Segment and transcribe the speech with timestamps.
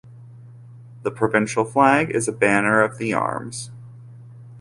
[1.03, 3.69] The provincial flag is a banner of the arms.